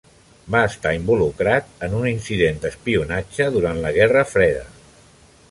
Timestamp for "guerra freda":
4.01-4.67